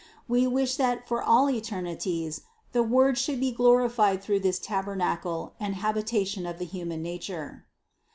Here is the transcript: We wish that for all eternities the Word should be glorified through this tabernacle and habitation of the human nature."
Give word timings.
We 0.27 0.47
wish 0.47 0.77
that 0.77 1.07
for 1.07 1.21
all 1.21 1.47
eternities 1.47 2.41
the 2.71 2.81
Word 2.81 3.19
should 3.19 3.39
be 3.39 3.51
glorified 3.51 4.23
through 4.23 4.39
this 4.39 4.57
tabernacle 4.57 5.53
and 5.59 5.75
habitation 5.75 6.47
of 6.47 6.57
the 6.57 6.65
human 6.65 7.03
nature." 7.03 7.67